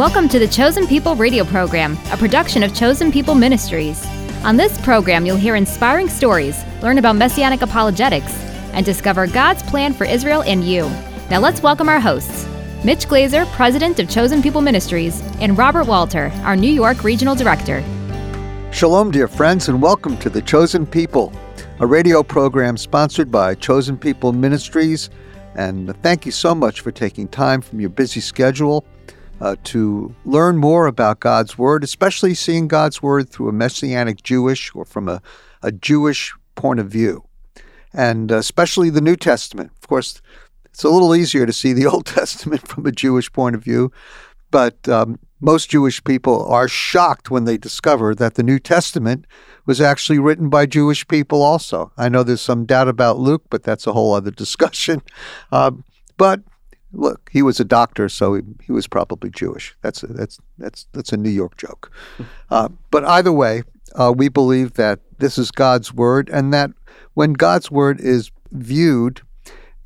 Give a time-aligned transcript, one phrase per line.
[0.00, 4.02] Welcome to the Chosen People radio program, a production of Chosen People Ministries.
[4.44, 8.32] On this program, you'll hear inspiring stories, learn about messianic apologetics,
[8.72, 10.88] and discover God's plan for Israel and you.
[11.28, 12.48] Now let's welcome our hosts
[12.82, 17.84] Mitch Glaser, President of Chosen People Ministries, and Robert Walter, our New York Regional Director.
[18.72, 21.30] Shalom, dear friends, and welcome to The Chosen People,
[21.80, 25.10] a radio program sponsored by Chosen People Ministries.
[25.56, 28.86] And thank you so much for taking time from your busy schedule
[29.40, 34.74] uh, to learn more about God's Word, especially seeing God's Word through a Messianic Jewish
[34.74, 35.22] or from a,
[35.62, 37.24] a Jewish point of view,
[37.92, 39.72] and especially the New Testament.
[39.80, 40.20] Of course,
[40.66, 43.90] it's a little easier to see the Old Testament from a Jewish point of view,
[44.50, 49.26] but um, most Jewish people are shocked when they discover that the New Testament
[49.64, 51.92] was actually written by Jewish people also.
[51.96, 55.02] I know there's some doubt about Luke, but that's a whole other discussion.
[55.50, 55.84] Um,
[56.16, 56.42] but
[56.92, 59.76] look, he was a doctor, so he, he was probably Jewish.
[59.82, 61.90] That's a, that's that's that's a New York joke.
[62.52, 63.62] Uh, but either way,
[63.94, 66.72] uh, we believe that this is God's word, and that
[67.14, 69.20] when God's word is viewed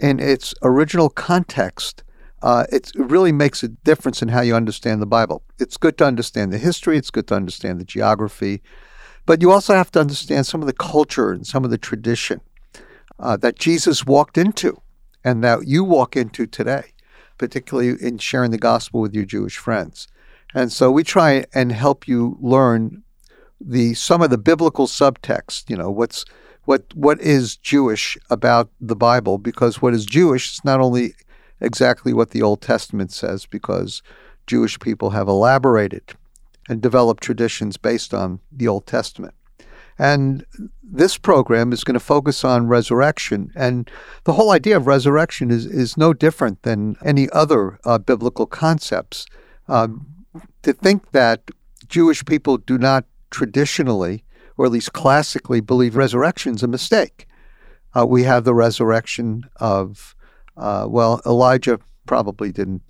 [0.00, 2.02] in its original context,
[2.40, 5.42] uh, it really makes a difference in how you understand the Bible.
[5.58, 6.96] It's good to understand the history.
[6.96, 8.62] It's good to understand the geography,
[9.26, 12.40] but you also have to understand some of the culture and some of the tradition
[13.18, 14.80] uh, that Jesus walked into
[15.22, 16.93] and that you walk into today
[17.38, 20.08] particularly in sharing the gospel with your Jewish friends.
[20.54, 23.02] And so we try and help you learn
[23.60, 26.24] the some of the biblical subtext, you know, what's
[26.64, 31.14] what what is Jewish about the Bible because what is Jewish is not only
[31.60, 34.02] exactly what the Old Testament says because
[34.46, 36.14] Jewish people have elaborated
[36.68, 39.34] and developed traditions based on the Old Testament.
[39.98, 40.44] And
[40.82, 43.52] this program is going to focus on resurrection.
[43.54, 43.90] And
[44.24, 49.26] the whole idea of resurrection is, is no different than any other uh, biblical concepts.
[49.68, 50.06] Um,
[50.62, 51.50] to think that
[51.88, 54.24] Jewish people do not traditionally,
[54.56, 57.26] or at least classically, believe resurrection is a mistake.
[57.96, 60.16] Uh, we have the resurrection of,
[60.56, 62.82] uh, well, Elijah probably didn't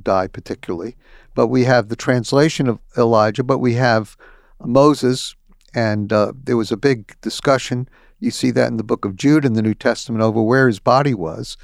[0.00, 0.96] die particularly,
[1.34, 4.16] but we have the translation of Elijah, but we have
[4.64, 5.34] Moses
[5.74, 7.88] and uh, there was a big discussion.
[8.20, 10.80] You see that in the book of Jude in the New Testament over where his
[10.80, 11.56] body was.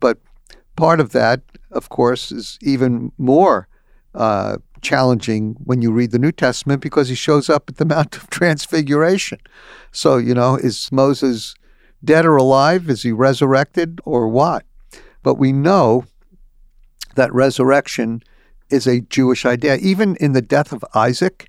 [0.00, 0.18] But
[0.76, 1.40] part of that,
[1.70, 3.68] of course, is even more
[4.14, 8.16] uh, challenging when you read the New Testament because he shows up at the Mount
[8.16, 9.38] of Transfiguration.
[9.90, 11.54] So, you know, is Moses
[12.04, 12.90] dead or alive?
[12.90, 14.64] Is he resurrected or what?
[15.22, 16.04] But we know
[17.14, 18.22] that resurrection
[18.70, 19.76] is a Jewish idea.
[19.76, 21.48] Even in the death of Isaac,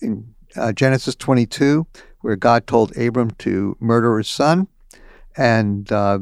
[0.00, 1.86] in uh, Genesis 22,
[2.20, 4.68] where God told Abram to murder his son.
[5.36, 6.20] And uh,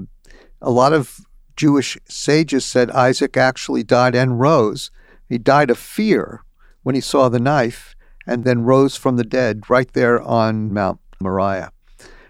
[0.61, 1.21] a lot of
[1.57, 4.91] Jewish sages said Isaac actually died and rose.
[5.29, 6.43] He died of fear
[6.83, 7.95] when he saw the knife
[8.27, 11.73] and then rose from the dead right there on Mount Moriah.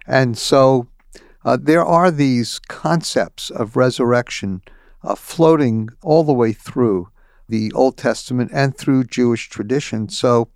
[0.06, 0.88] And so
[1.44, 4.62] uh, there are these concepts of resurrection
[5.02, 7.08] uh, floating all the way through
[7.48, 10.08] the Old Testament and through Jewish tradition.
[10.08, 10.48] So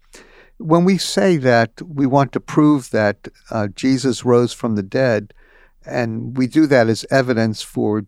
[0.59, 5.35] when we say that we want to prove that uh, Jesus rose from the dead,
[5.85, 8.07] and we do that as evidence for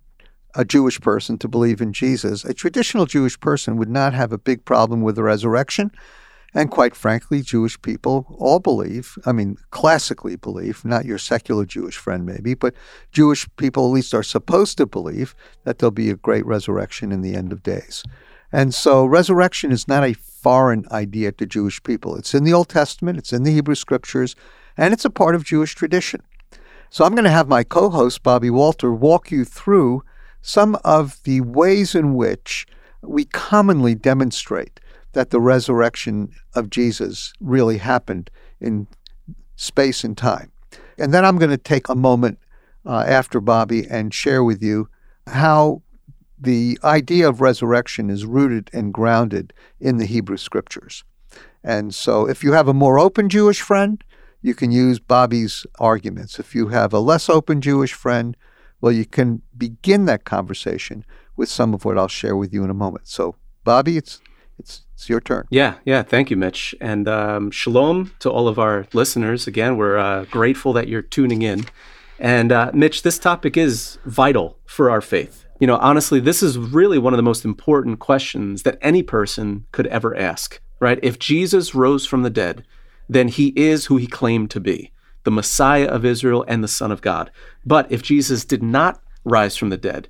[0.55, 4.39] a Jewish person to believe in Jesus, a traditional Jewish person would not have a
[4.39, 5.91] big problem with the resurrection.
[6.55, 11.97] And quite frankly, Jewish people all believe, I mean, classically believe, not your secular Jewish
[11.97, 12.75] friend maybe, but
[13.13, 17.21] Jewish people at least are supposed to believe that there'll be a great resurrection in
[17.21, 18.03] the end of days.
[18.51, 22.17] And so resurrection is not a foreign idea to Jewish people.
[22.17, 24.37] It's in the Old Testament, it's in the Hebrew Scriptures,
[24.77, 26.23] and it's a part of Jewish tradition.
[26.91, 30.03] So I'm going to have my co host, Bobby Walter, walk you through
[30.41, 32.67] some of the ways in which
[33.03, 34.81] we commonly demonstrate
[35.13, 38.31] that the resurrection of Jesus really happened
[38.61, 38.87] in
[39.57, 40.53] space and time.
[40.99, 42.39] And then I'm going to take a moment
[42.85, 44.89] uh, after Bobby and share with you
[45.27, 45.83] how
[46.39, 51.05] the idea of resurrection is rooted and grounded in the Hebrew scriptures.
[51.65, 54.03] And so if you have a more open Jewish friend,
[54.43, 56.39] you can use Bobby's arguments.
[56.39, 58.37] If you have a less open Jewish friend,
[58.81, 61.05] well, you can begin that conversation
[61.35, 63.09] with some of what I'll share with you in a moment.
[63.09, 63.35] So,
[63.65, 64.21] Bobby, it's
[64.59, 65.47] it's it's your turn.
[65.51, 66.03] Yeah, yeah.
[66.03, 69.47] Thank you, Mitch, and um, shalom to all of our listeners.
[69.47, 71.65] Again, we're uh, grateful that you're tuning in.
[72.19, 76.59] And uh, Mitch, this topic is vital for our faith you know, honestly, this is
[76.59, 80.99] really one of the most important questions that any person could ever ask, right?
[81.03, 82.65] If Jesus rose from the dead,
[83.09, 84.93] then he is who he claimed to be
[85.25, 87.31] the Messiah of Israel and the Son of God.
[87.65, 90.09] But if Jesus did not rise from the dead,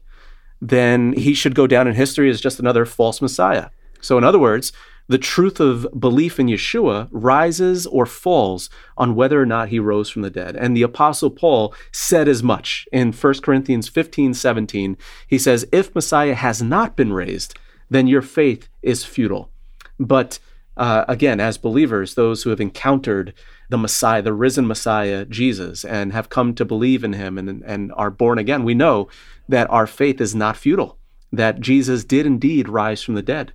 [0.60, 3.70] then he should go down in history as just another false Messiah.
[4.00, 4.72] So, in other words,
[5.08, 10.10] The truth of belief in Yeshua rises or falls on whether or not he rose
[10.10, 10.56] from the dead.
[10.56, 14.96] And the Apostle Paul said as much in 1 Corinthians 15 17.
[15.28, 17.56] He says, If Messiah has not been raised,
[17.88, 19.50] then your faith is futile.
[19.98, 20.40] But
[20.76, 23.32] uh, again, as believers, those who have encountered
[23.68, 27.92] the Messiah, the risen Messiah, Jesus, and have come to believe in him and, and
[27.96, 29.08] are born again, we know
[29.48, 30.98] that our faith is not futile,
[31.32, 33.52] that Jesus did indeed rise from the dead.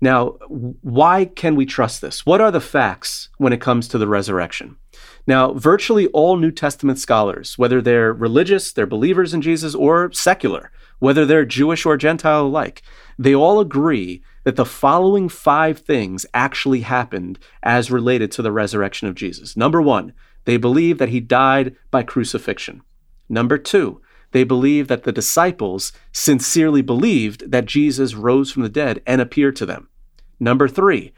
[0.00, 2.24] Now, why can we trust this?
[2.24, 4.76] What are the facts when it comes to the resurrection?
[5.26, 10.70] Now, virtually all New Testament scholars, whether they're religious, they're believers in Jesus, or secular,
[11.00, 12.82] whether they're Jewish or Gentile alike,
[13.18, 19.08] they all agree that the following five things actually happened as related to the resurrection
[19.08, 19.56] of Jesus.
[19.56, 20.12] Number one,
[20.44, 22.82] they believe that he died by crucifixion.
[23.28, 24.00] Number two,
[24.32, 29.56] they believe that the disciples sincerely believed that Jesus rose from the dead and appeared
[29.56, 29.88] to them.
[30.38, 31.12] Number three,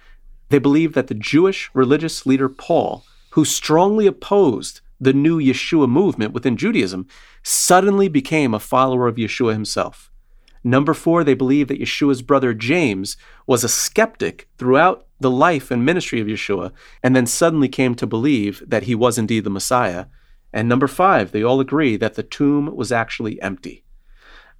[0.48, 6.32] they believe that the Jewish religious leader Paul, who strongly opposed the new Yeshua movement
[6.32, 7.06] within Judaism,
[7.42, 10.10] suddenly became a follower of Yeshua himself.
[10.62, 13.16] Number four, they believe that Yeshua's brother James
[13.46, 16.72] was a skeptic throughout the life and ministry of Yeshua,
[17.02, 20.06] and then suddenly came to believe that he was indeed the Messiah.
[20.52, 23.84] And number five, they all agree that the tomb was actually empty.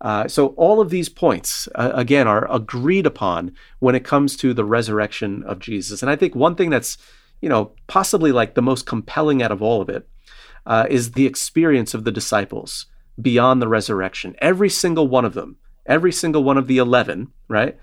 [0.01, 4.55] Uh, so all of these points, uh, again, are agreed upon when it comes to
[4.55, 6.01] the resurrection of Jesus.
[6.01, 6.97] And I think one thing that's,
[7.43, 10.09] you know, possibly like the most compelling out of all of it
[10.65, 12.87] uh, is the experience of the disciples
[13.21, 14.35] beyond the resurrection.
[14.39, 15.59] Every single one of them
[15.91, 17.77] every single one of the 11, right?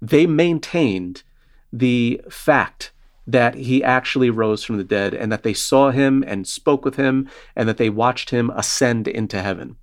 [0.00, 1.24] They maintained
[1.72, 2.92] the fact
[3.28, 6.96] that he actually rose from the dead and that they saw him and spoke with
[6.96, 9.76] him and that they watched him ascend into heaven.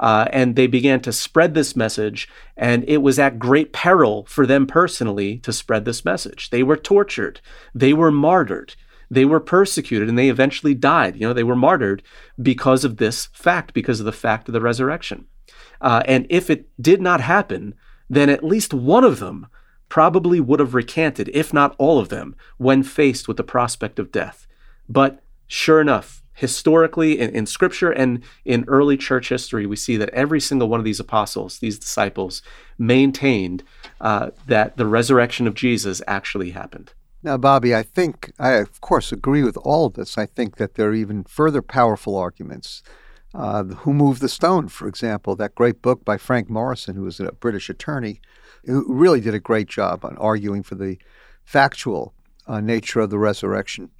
[0.00, 4.46] Uh, and they began to spread this message, and it was at great peril for
[4.46, 6.50] them personally to spread this message.
[6.50, 7.40] They were tortured,
[7.74, 8.74] they were martyred,
[9.10, 11.16] they were persecuted, and they eventually died.
[11.16, 12.02] You know, they were martyred
[12.40, 15.26] because of this fact, because of the fact of the resurrection.
[15.80, 17.74] Uh, and if it did not happen,
[18.10, 19.46] then at least one of them
[19.88, 24.12] probably would have recanted, if not all of them, when faced with the prospect of
[24.12, 24.46] death.
[24.88, 30.10] But sure enough, historically in, in, scripture and in early church history, we see that
[30.10, 32.42] every single one of these apostles, these disciples,
[32.78, 33.64] maintained
[34.00, 36.92] uh, that the resurrection of Jesus actually happened.
[37.22, 40.16] Now, Bobby, I think I, of course, agree with all of this.
[40.16, 42.82] I think that there are even further powerful arguments
[43.34, 47.18] uh, Who Moved the Stone, for example, that great book by Frank Morison, who was
[47.20, 48.20] a British attorney,
[48.64, 50.98] who really did a great job on arguing for the
[51.44, 52.14] factual
[52.46, 53.90] uh, nature of the resurrection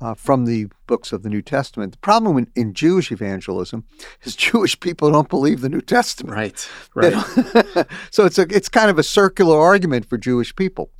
[0.00, 1.92] uh, from the books of the New Testament.
[1.92, 3.84] The problem in, in, Jewish evangelism
[4.22, 6.36] is Jewish people don't believe the New Testament.
[6.36, 7.86] Right, right.
[8.10, 10.90] so it's a it's kind of a circular argument for Jewish people.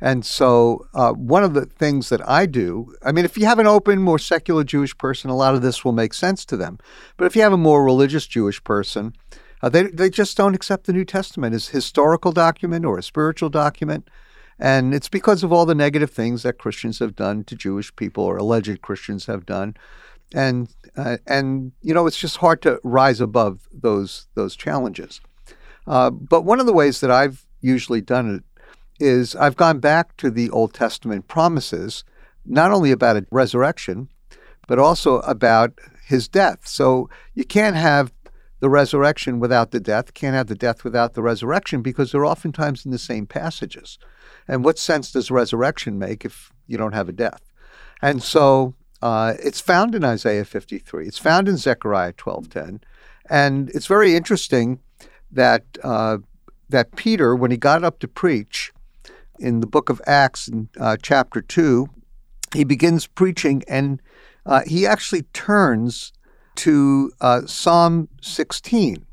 [0.00, 3.60] And so, uh, one of the things that I do, I mean, if you have
[3.60, 6.80] an open, more secular Jewish person, a lot of this will make sense to them.
[7.16, 9.14] But if you have a more religious Jewish person,
[9.62, 13.48] uh, they, they just don't accept the New Testament as historical document or a spiritual
[13.48, 14.08] document.
[14.58, 18.24] And it's because of all the negative things that Christians have done to Jewish people
[18.24, 19.74] or alleged Christians have done.
[20.34, 25.20] And, uh, and you know, it's just hard to rise above those, those challenges.
[25.86, 28.44] Uh, but one of the ways that I've usually done it
[29.00, 32.04] is I've gone back to the Old Testament promises,
[32.44, 34.08] not only about a resurrection,
[34.68, 35.72] but also about
[36.06, 36.66] his death.
[36.66, 38.12] So you can't have
[38.62, 42.86] the resurrection without the death, can't have the death without the resurrection because they're oftentimes
[42.86, 43.98] in the same passages.
[44.46, 47.42] And what sense does resurrection make if you don't have a death?
[48.00, 51.08] And so uh, it's found in Isaiah 53.
[51.08, 52.80] It's found in Zechariah 12:10,
[53.28, 54.78] and it's very interesting
[55.32, 56.18] that uh,
[56.68, 58.72] that Peter, when he got up to preach,
[59.40, 61.88] in the book of Acts, in uh, chapter 2,
[62.54, 64.00] he begins preaching and
[64.46, 66.12] uh, he actually turns
[66.56, 69.06] to uh, Psalm 16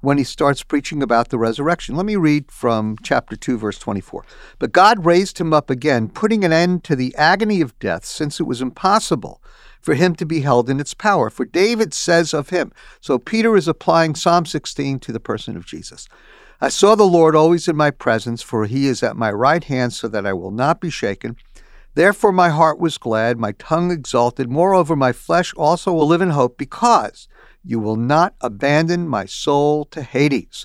[0.00, 1.96] when he starts preaching about the resurrection.
[1.96, 4.24] Let me read from chapter 2, verse 24.
[4.58, 8.38] But God raised him up again, putting an end to the agony of death, since
[8.38, 9.42] it was impossible
[9.80, 11.30] for him to be held in its power.
[11.30, 15.66] For David says of him, so Peter is applying Psalm 16 to the person of
[15.66, 16.08] Jesus.
[16.60, 19.92] I saw the Lord always in my presence, for he is at my right hand,
[19.92, 21.36] so that I will not be shaken.
[21.98, 24.48] Therefore my heart was glad, my tongue exalted.
[24.48, 27.26] Moreover, my flesh also will live in hope, because
[27.64, 30.64] you will not abandon my soul to Hades,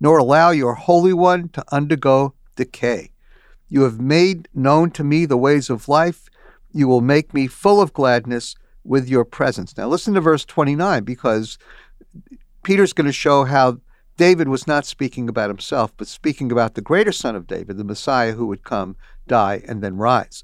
[0.00, 3.12] nor allow your Holy One to undergo decay.
[3.68, 6.28] You have made known to me the ways of life.
[6.72, 9.76] You will make me full of gladness with your presence.
[9.76, 11.58] Now, listen to verse 29, because
[12.64, 13.78] Peter's going to show how
[14.16, 17.84] David was not speaking about himself, but speaking about the greater son of David, the
[17.84, 18.96] Messiah who would come
[19.28, 20.42] die, and then rise.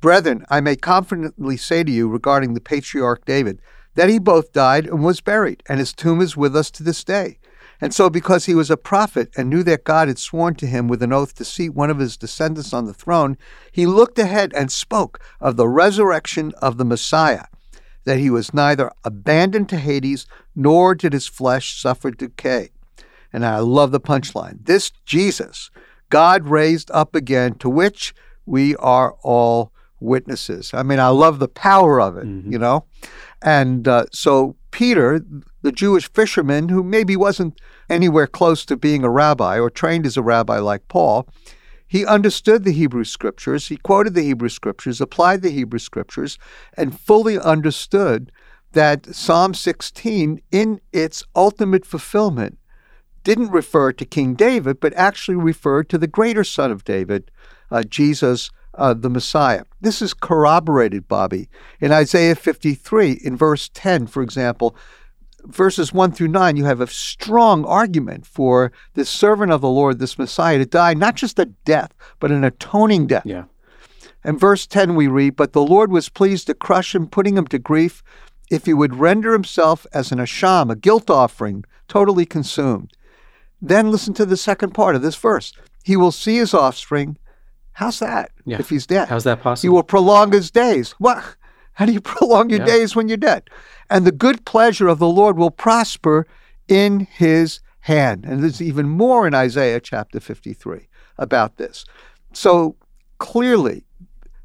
[0.00, 3.60] Brethren, I may confidently say to you regarding the patriarch David
[3.94, 7.02] that he both died and was buried, and his tomb is with us to this
[7.02, 7.38] day.
[7.80, 10.88] And so, because he was a prophet and knew that God had sworn to him
[10.88, 13.36] with an oath to seat one of his descendants on the throne,
[13.70, 17.44] he looked ahead and spoke of the resurrection of the Messiah,
[18.04, 22.70] that he was neither abandoned to Hades nor did his flesh suffer decay.
[23.32, 25.70] And I love the punchline this Jesus,
[26.08, 28.14] God raised up again, to which
[28.46, 30.72] we are all witnesses.
[30.74, 32.52] I mean, I love the power of it, mm-hmm.
[32.52, 32.84] you know?
[33.42, 35.24] And uh, so Peter,
[35.62, 40.16] the Jewish fisherman who maybe wasn't anywhere close to being a rabbi or trained as
[40.16, 41.28] a rabbi like Paul,
[41.88, 46.38] he understood the Hebrew scriptures, he quoted the Hebrew scriptures, applied the Hebrew scriptures,
[46.76, 48.32] and fully understood
[48.72, 52.58] that Psalm 16, in its ultimate fulfillment,
[53.22, 57.30] didn't refer to King David, but actually referred to the greater son of David,
[57.70, 59.64] uh, Jesus uh, the Messiah.
[59.80, 61.48] This is corroborated, Bobby,
[61.80, 64.76] in Isaiah 53, in verse 10, for example.
[65.44, 69.98] Verses 1 through 9, you have a strong argument for this servant of the Lord,
[69.98, 73.24] this Messiah, to die not just a death, but an atoning death.
[73.24, 73.44] Yeah.
[74.24, 77.46] And verse 10 we read, But the Lord was pleased to crush him, putting him
[77.48, 78.02] to grief,
[78.50, 82.92] if he would render himself as an asham, a guilt offering, totally consumed.
[83.60, 85.52] Then listen to the second part of this verse.
[85.84, 87.16] He will see his offspring,
[87.76, 88.30] How's that?
[88.46, 88.56] Yeah.
[88.58, 89.70] If he's dead, how's that possible?
[89.70, 90.92] He will prolong his days.
[90.92, 91.22] What?
[91.74, 92.64] How do you prolong your yeah.
[92.64, 93.50] days when you're dead?
[93.90, 96.26] And the good pleasure of the Lord will prosper
[96.68, 98.24] in his hand.
[98.24, 101.84] And there's even more in Isaiah chapter 53 about this.
[102.32, 102.76] So
[103.18, 103.84] clearly,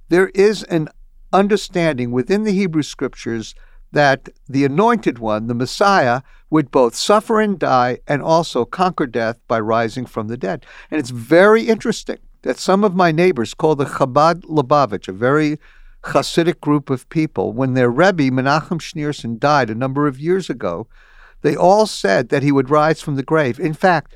[0.10, 0.90] there is an
[1.32, 3.56] understanding within the Hebrew scriptures
[3.94, 9.40] that the anointed one, the Messiah, would both suffer and die and also conquer death
[9.48, 10.66] by rising from the dead.
[10.92, 15.60] And it's very interesting that some of my neighbors call the Chabad Lubavitch, a very
[16.04, 20.88] Hasidic group of people, when their Rebbe, Menachem Schneerson, died a number of years ago,
[21.42, 23.60] they all said that he would rise from the grave.
[23.60, 24.16] In fact,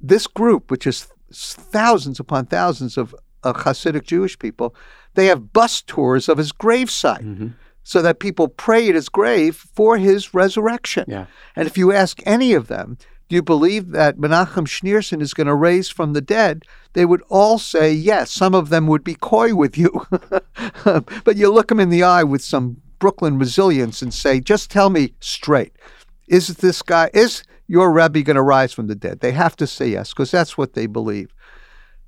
[0.00, 4.74] this group, which is thousands upon thousands of uh, Hasidic Jewish people,
[5.14, 7.22] they have bus tours of his gravesite.
[7.22, 7.48] Mm-hmm
[7.84, 11.04] so that people pray at his grave for his resurrection.
[11.06, 11.26] Yeah.
[11.54, 12.96] And if you ask any of them,
[13.28, 16.64] do you believe that Menachem Schneerson is going to raise from the dead?
[16.92, 18.30] They would all say yes.
[18.30, 20.06] Some of them would be coy with you.
[20.84, 24.90] but you look them in the eye with some Brooklyn resilience and say, just tell
[24.90, 25.72] me straight.
[26.28, 29.20] Is this guy, is your Rebbe going to rise from the dead?
[29.20, 31.34] They have to say yes, because that's what they believe.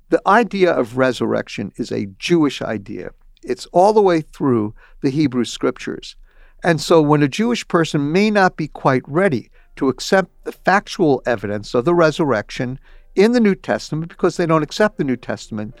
[0.09, 3.11] The idea of resurrection is a Jewish idea.
[3.43, 6.15] It's all the way through the Hebrew scriptures.
[6.63, 11.21] And so when a Jewish person may not be quite ready to accept the factual
[11.25, 12.79] evidence of the resurrection
[13.15, 15.75] in the New Testament because they don't accept the New Testament,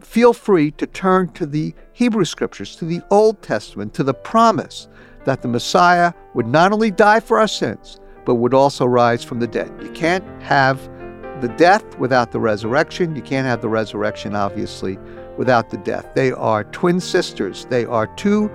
[0.00, 4.88] feel free to turn to the Hebrew Scriptures, to the Old Testament, to the promise
[5.24, 9.40] that the Messiah would not only die for our sins, but would also rise from
[9.40, 9.72] the dead.
[9.82, 10.80] You can't have
[11.40, 13.16] the death without the resurrection.
[13.16, 14.98] You can't have the resurrection, obviously,
[15.36, 16.06] without the death.
[16.14, 17.66] They are twin sisters.
[17.66, 18.50] They are two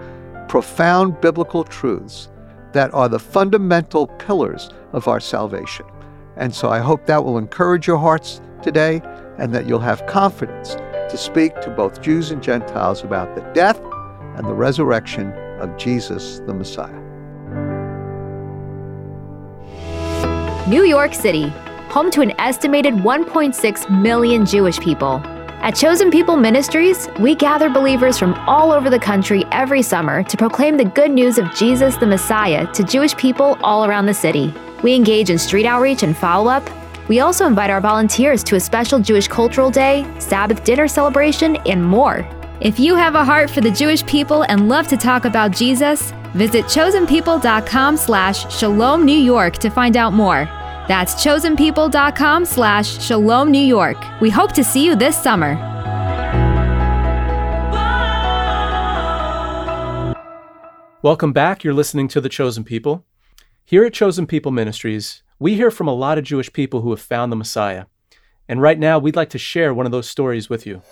[0.48, 2.30] profound biblical truths
[2.74, 5.86] that are the fundamental pillars of our salvation.
[6.38, 9.01] And so I hope that will encourage your hearts today
[9.38, 10.75] and that you'll have confidence
[11.10, 13.80] to speak to both Jews and Gentiles about the death
[14.36, 16.98] and the resurrection of Jesus the Messiah.
[20.68, 21.50] New York City,
[21.90, 25.22] home to an estimated 1.6 million Jewish people.
[25.63, 30.36] At Chosen People Ministries, we gather believers from all over the country every summer to
[30.36, 34.51] proclaim the good news of Jesus the Messiah to Jewish people all around the city.
[34.82, 36.68] We engage in street outreach and follow up.
[37.08, 41.86] We also invite our volunteers to a special Jewish Cultural Day, Sabbath dinner celebration, and
[41.86, 42.27] more.
[42.60, 46.12] If you have a heart for the Jewish people and love to talk about Jesus,
[46.34, 50.50] visit chosenpeople.com slash shalom New York to find out more.
[50.88, 53.98] That's chosenpeople.com slash shalom New York.
[54.20, 55.56] We hope to see you this summer.
[61.04, 61.64] Welcome back.
[61.64, 63.06] You're listening to The Chosen People.
[63.66, 67.02] Here at Chosen People Ministries, we hear from a lot of Jewish people who have
[67.02, 67.86] found the Messiah.
[68.48, 70.84] And right now, we'd like to share one of those stories with you.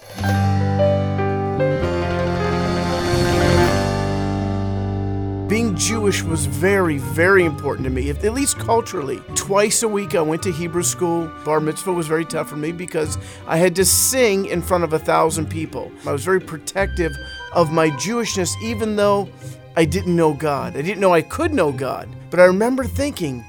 [5.49, 9.19] Being Jewish was very, very important to me, at least culturally.
[9.33, 11.29] Twice a week I went to Hebrew school.
[11.43, 14.93] Bar mitzvah was very tough for me because I had to sing in front of
[14.93, 15.91] a thousand people.
[16.05, 17.11] I was very protective
[17.53, 19.27] of my Jewishness, even though
[19.75, 20.77] I didn't know God.
[20.77, 22.07] I didn't know I could know God.
[22.29, 23.43] But I remember thinking,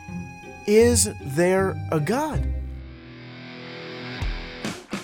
[0.66, 2.46] is there a God?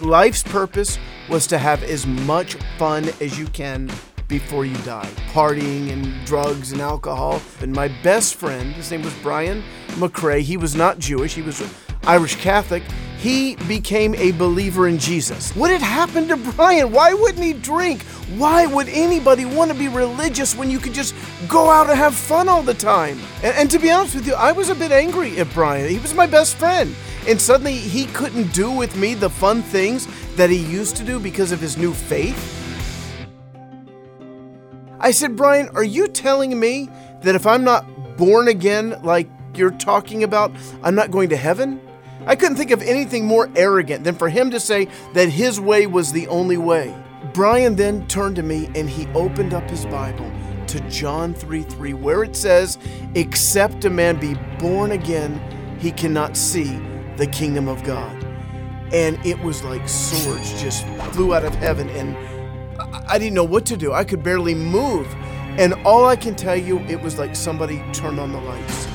[0.01, 0.99] life's purpose
[1.29, 3.91] was to have as much fun as you can
[4.29, 7.41] before you die partying and drugs and alcohol.
[7.61, 9.63] And my best friend, his name was Brian
[9.99, 11.63] McCrae, he was not Jewish, he was
[12.07, 12.83] Irish Catholic.
[13.19, 15.55] He became a believer in Jesus.
[15.57, 16.93] What had happened to Brian?
[16.93, 18.03] Why wouldn't he drink?
[18.37, 21.15] Why would anybody want to be religious when you could just
[21.49, 23.19] go out and have fun all the time?
[23.43, 25.89] And, and to be honest with you, I was a bit angry at Brian.
[25.89, 26.95] He was my best friend.
[27.27, 30.07] And suddenly he couldn't do with me the fun things
[30.37, 32.66] that he used to do because of his new faith.
[35.07, 39.71] I said, Brian, are you telling me that if I'm not born again like you're
[39.71, 40.51] talking about,
[40.83, 41.81] I'm not going to heaven?
[42.27, 45.87] I couldn't think of anything more arrogant than for him to say that his way
[45.87, 46.93] was the only way.
[47.33, 50.29] Brian then turned to me and he opened up his Bible
[50.67, 52.77] to John 3 3, where it says,
[53.15, 55.41] Except a man be born again,
[55.79, 56.81] he cannot see
[57.17, 58.25] the kingdom of God.
[58.93, 62.17] And it was like swords just flew out of heaven, and
[63.07, 63.93] I didn't know what to do.
[63.93, 65.07] I could barely move.
[65.59, 68.87] And all I can tell you, it was like somebody turned on the lights.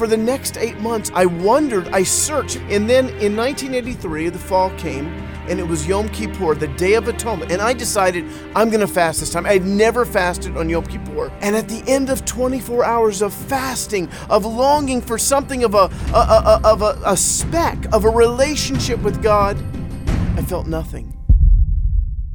[0.00, 2.56] For the next eight months, I wondered, I searched.
[2.70, 5.08] And then in 1983, the fall came,
[5.46, 7.52] and it was Yom Kippur, the Day of Atonement.
[7.52, 8.24] And I decided
[8.56, 9.44] I'm going to fast this time.
[9.44, 11.30] I had never fasted on Yom Kippur.
[11.42, 15.90] And at the end of 24 hours of fasting, of longing for something of a,
[16.14, 19.58] a, a, of a, a speck of a relationship with God,
[20.38, 21.19] I felt nothing.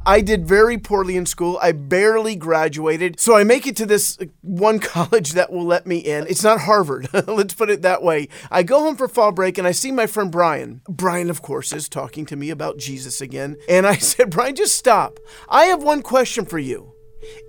[0.06, 1.58] I did very poorly in school.
[1.60, 3.18] I barely graduated.
[3.18, 6.26] So I make it to this uh, one college that will let me in.
[6.28, 7.08] It's not Harvard.
[7.26, 8.28] Let's put it that way.
[8.50, 10.82] I go home for fall break and I see my friend Brian.
[10.88, 13.56] Brian, of course, is talking to me about Jesus again.
[13.68, 15.18] And I said, Brian, just stop.
[15.48, 16.92] I have one question for you.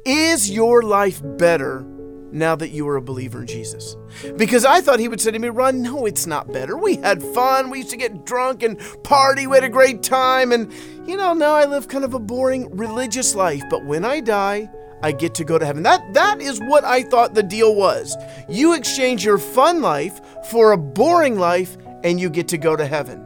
[0.06, 1.86] Is your life better
[2.31, 3.96] now that you are a believer in Jesus.
[4.36, 6.77] Because I thought he would say to me, Ron, no, it's not better.
[6.77, 7.69] We had fun.
[7.69, 9.48] We used to get drunk and party.
[9.48, 10.51] We had a great time.
[10.51, 10.72] And,
[11.07, 13.63] you know, now I live kind of a boring religious life.
[13.69, 14.69] But when I die,
[15.01, 15.83] I get to go to heaven.
[15.83, 18.16] That that is what I thought the deal was.
[18.50, 22.85] You exchange your fun life for a boring life and you get to go to
[22.85, 23.24] heaven.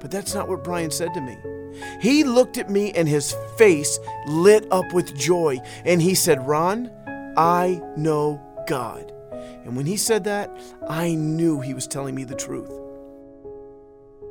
[0.00, 1.36] But that's not what Brian said to me.
[2.00, 6.90] He looked at me and his face lit up with joy and he said, "Ron,
[7.38, 9.12] I know God.
[9.64, 10.50] And when he said that,
[10.88, 12.68] I knew he was telling me the truth.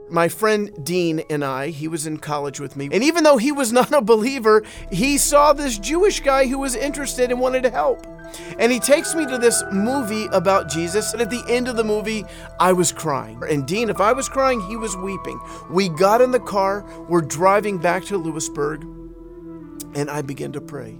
[0.10, 2.90] My friend Dean and I, he was in college with me.
[2.92, 6.76] And even though he was not a believer, he saw this Jewish guy who was
[6.76, 8.06] interested and wanted to help.
[8.60, 11.14] And he takes me to this movie about Jesus.
[11.14, 12.26] And at the end of the movie,
[12.60, 13.42] I was crying.
[13.50, 15.40] And Dean, if I was crying, he was weeping.
[15.70, 18.84] We got in the car, we're driving back to Louisburg,
[19.96, 20.98] and I began to pray.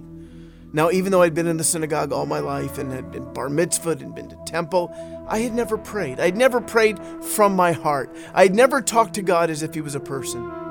[0.72, 3.48] Now, even though I'd been in the synagogue all my life and had been bar
[3.48, 4.94] mitzvahed and been to temple,
[5.26, 6.20] I had never prayed.
[6.20, 8.14] I'd never prayed from my heart.
[8.34, 10.68] I'd never talked to God as if He was a person.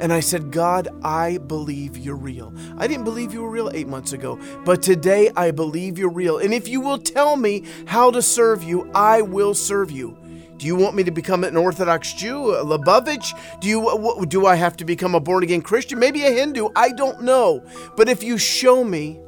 [0.00, 2.54] And I said, God, I believe you're real.
[2.78, 6.38] I didn't believe you were real eight months ago, but today I believe you're real.
[6.38, 10.16] And if you will tell me how to serve you, I will serve you.
[10.60, 13.32] Do you want me to become an Orthodox Jew, a Lubavitch?
[13.62, 15.98] Do you do I have to become a born again Christian?
[15.98, 16.68] Maybe a Hindu?
[16.76, 17.64] I don't know.
[17.96, 19.18] But if you show me,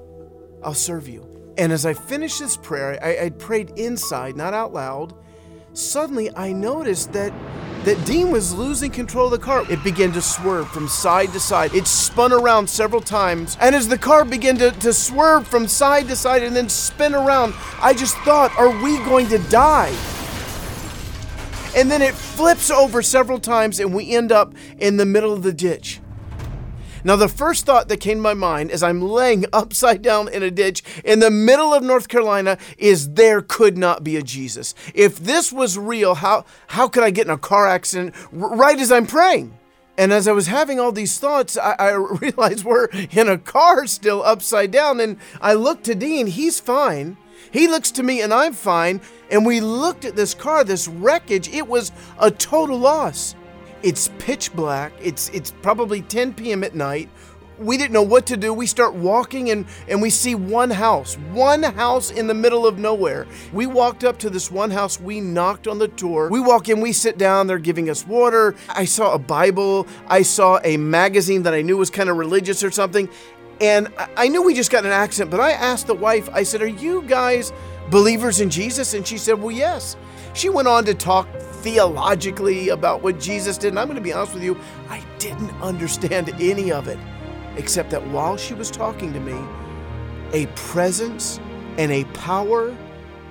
[0.63, 1.27] I'll serve you.
[1.57, 5.15] And as I finished this prayer, I, I prayed inside, not out loud.
[5.73, 7.33] Suddenly, I noticed that
[7.85, 9.65] that Dean was losing control of the car.
[9.71, 11.75] It began to swerve from side to side.
[11.75, 13.57] It spun around several times.
[13.59, 17.15] And as the car began to, to swerve from side to side and then spin
[17.15, 19.93] around, I just thought, are we going to die?
[21.75, 25.43] And then it flips over several times and we end up in the middle of
[25.43, 26.01] the ditch.
[27.05, 30.43] Now, the first thought that came to my mind as I'm laying upside down in
[30.43, 34.75] a ditch in the middle of North Carolina is there could not be a Jesus.
[34.95, 38.93] If this was real, how, how could I get in a car accident right as
[38.93, 39.59] I'm praying?
[39.99, 43.87] And as I was having all these thoughts, I, I realized we're in a car
[43.87, 45.01] still upside down.
[45.01, 47.17] And I looked to Dean, he's fine.
[47.51, 49.01] He looks to me and I'm fine.
[49.31, 51.49] And we looked at this car, this wreckage.
[51.49, 53.35] It was a total loss.
[53.83, 54.93] It's pitch black.
[55.01, 56.63] It's it's probably 10 p.m.
[56.63, 57.09] at night.
[57.59, 58.53] We didn't know what to do.
[58.53, 62.79] We start walking and, and we see one house, one house in the middle of
[62.79, 63.27] nowhere.
[63.53, 64.99] We walked up to this one house.
[64.99, 66.29] We knocked on the door.
[66.29, 67.47] We walk in, we sit down.
[67.47, 68.57] They're giving us water.
[68.69, 69.87] I saw a Bible.
[70.09, 73.09] I saw a magazine that I knew was kind of religious or something.
[73.63, 76.63] And I knew we just got an accent, but I asked the wife, I said,
[76.63, 77.53] Are you guys
[77.91, 78.93] believers in Jesus?
[78.93, 79.97] And she said, Well, yes.
[80.35, 83.69] She went on to talk theologically about what Jesus did.
[83.69, 86.99] And I'm going to be honest with you, I didn't understand any of it,
[87.57, 89.39] except that while she was talking to me,
[90.33, 91.39] a presence
[91.79, 92.77] and a power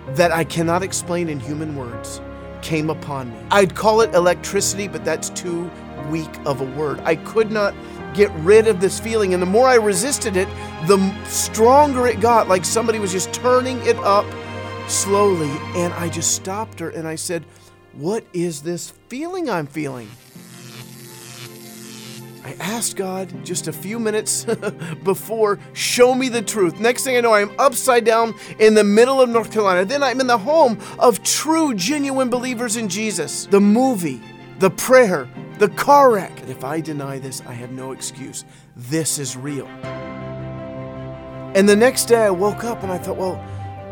[0.09, 2.21] that I cannot explain in human words
[2.61, 3.39] came upon me.
[3.51, 5.69] I'd call it electricity, but that's too
[6.09, 7.01] weak of a word.
[7.03, 7.73] I could not
[8.13, 9.33] get rid of this feeling.
[9.33, 10.47] And the more I resisted it,
[10.87, 14.25] the stronger it got, like somebody was just turning it up
[14.87, 15.51] slowly.
[15.75, 17.43] And I just stopped her and I said,
[17.93, 20.09] What is this feeling I'm feeling?
[22.43, 24.45] I asked God just a few minutes
[25.03, 26.79] before, show me the truth.
[26.79, 29.85] Next thing I know, I'm upside down in the middle of North Carolina.
[29.85, 33.45] Then I'm in the home of true, genuine believers in Jesus.
[33.45, 34.21] The movie,
[34.57, 35.29] the prayer,
[35.61, 36.31] the car wreck.
[36.49, 38.45] If I deny this, I have no excuse.
[38.75, 39.67] This is real.
[41.53, 43.35] And the next day I woke up and I thought, well,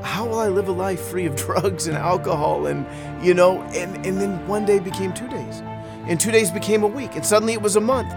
[0.03, 2.65] how will I live a life free of drugs and alcohol?
[2.65, 2.87] And,
[3.23, 5.61] you know, and, and then one day became two days.
[6.07, 7.15] And two days became a week.
[7.15, 8.11] And suddenly it was a month.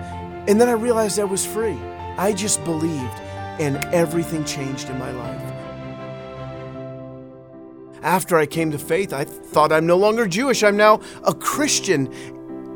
[0.48, 1.78] And then I realized I was free.
[2.16, 3.20] I just believed,
[3.60, 5.42] and everything changed in my life.
[8.02, 12.12] After I came to faith, I thought I'm no longer Jewish, I'm now a Christian.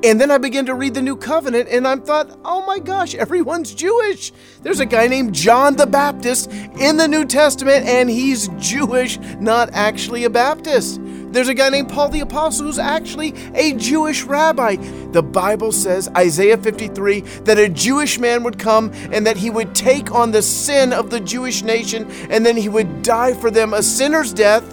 [0.05, 3.15] And then I began to read the New Covenant, and I thought, oh my gosh,
[3.15, 4.31] everyone's Jewish.
[4.63, 9.71] There's a guy named John the Baptist in the New Testament, and he's Jewish, not
[9.73, 11.01] actually a Baptist.
[11.03, 14.77] There's a guy named Paul the Apostle who's actually a Jewish rabbi.
[15.13, 19.75] The Bible says, Isaiah 53, that a Jewish man would come and that he would
[19.75, 23.75] take on the sin of the Jewish nation and then he would die for them
[23.75, 24.65] a sinner's death.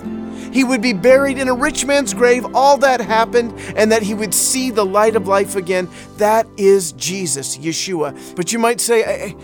[0.53, 2.45] He would be buried in a rich man's grave.
[2.53, 5.89] All that happened, and that he would see the light of life again.
[6.17, 8.35] That is Jesus, Yeshua.
[8.35, 9.35] But you might say,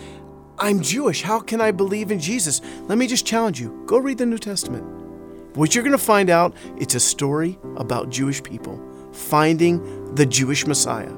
[0.60, 1.22] I'm Jewish.
[1.24, 2.62] How can I believe in Jesus?
[2.84, 4.86] Let me just challenge you go read the New Testament.
[5.56, 8.80] What you're going to find out, it's a story about Jewish people
[9.12, 11.12] finding the Jewish Messiah.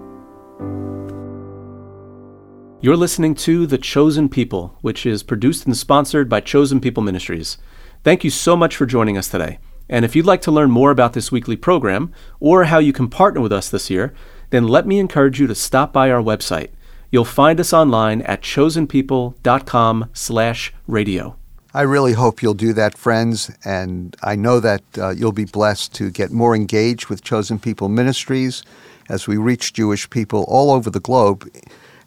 [2.80, 7.58] You're listening to The Chosen People, which is produced and sponsored by Chosen People Ministries.
[8.04, 9.60] Thank you so much for joining us today.
[9.92, 13.10] And if you'd like to learn more about this weekly program or how you can
[13.10, 14.14] partner with us this year,
[14.50, 16.70] then let me encourage you to stop by our website.
[17.12, 21.36] You'll find us online at chosenpeople.com/radio.
[21.74, 23.52] I really hope you'll do that, friends.
[23.66, 27.90] And I know that uh, you'll be blessed to get more engaged with Chosen People
[27.90, 28.64] Ministries
[29.10, 31.50] as we reach Jewish people all over the globe.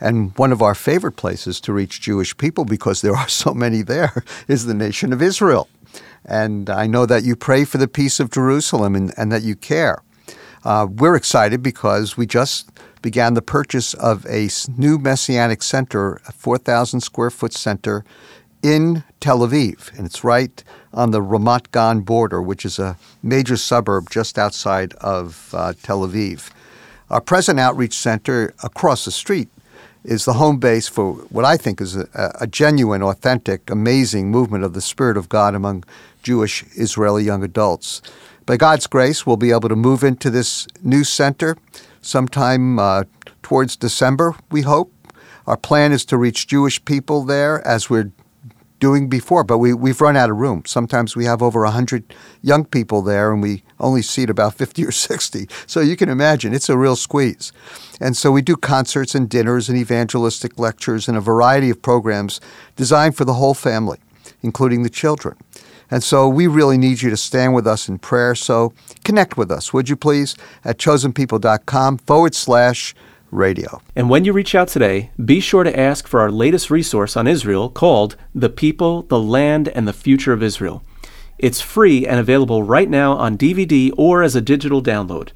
[0.01, 3.83] And one of our favorite places to reach Jewish people, because there are so many
[3.83, 5.69] there, is the nation of Israel.
[6.25, 9.55] And I know that you pray for the peace of Jerusalem and, and that you
[9.55, 10.03] care.
[10.65, 12.71] Uh, we're excited because we just
[13.03, 18.03] began the purchase of a new Messianic center, a 4,000 square foot center
[18.63, 23.59] in Tel Aviv, and it's right on the Ramat Gan border, which is a major
[23.59, 26.51] suburb just outside of uh, Tel Aviv.
[27.11, 29.51] Our present outreach center across the street
[30.03, 34.65] is the home base for what I think is a, a genuine, authentic, amazing movement
[34.65, 35.85] of the Spirit of God among
[36.25, 38.03] Jewish Israeli young adults.
[38.47, 41.57] By God's grace, we'll be able to move into this new center
[42.01, 43.05] sometime uh,
[43.43, 44.93] towards December, we hope.
[45.47, 48.11] Our plan is to reach Jewish people there as we're
[48.81, 50.63] doing before, but we, we've run out of room.
[50.67, 54.93] Sometimes we have over 100 young people there and we only seat about 50 or
[54.93, 55.49] 60.
[55.67, 57.53] So you can imagine it's a real squeeze.
[58.01, 62.41] And so we do concerts and dinners and evangelistic lectures and a variety of programs
[62.77, 63.99] designed for the whole family,
[64.43, 65.37] including the children.
[65.95, 68.35] And so we really need you to stand with us in prayer.
[68.35, 68.73] So
[69.05, 72.97] connect with us, would you please, at chosenpeople.com forward slash
[73.31, 73.81] radio.
[73.95, 77.29] And when you reach out today, be sure to ask for our latest resource on
[77.29, 80.83] Israel called The People, the Land, and the Future of Israel.
[81.39, 85.29] It's free and available right now on DVD or as a digital download.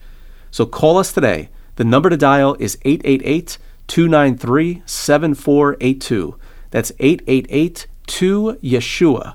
[0.50, 1.50] So call us today.
[1.76, 6.36] The number to dial is 888 293 7482.
[6.72, 9.34] That's 888 2 Yeshua,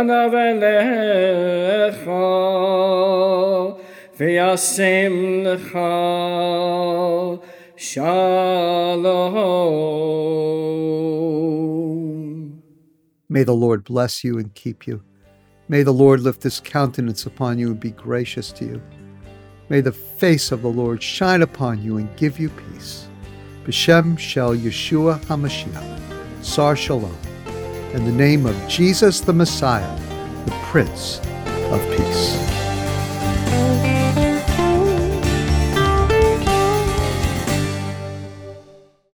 [0.00, 2.10] פניו אליך
[4.18, 5.12] וישם
[5.44, 5.78] לך
[7.76, 9.06] shalom.
[13.28, 15.02] May the Lord bless you and keep you.
[15.68, 18.80] May the Lord lift his countenance upon you and be gracious to you.
[19.68, 23.08] May the face of the Lord shine upon you and give you peace.
[23.66, 26.00] B'Shem Shel Yeshua HaMashiach.
[26.42, 27.29] Sar Shalom
[27.93, 29.99] in the name of Jesus the Messiah,
[30.45, 31.19] the Prince
[31.71, 32.50] of Peace.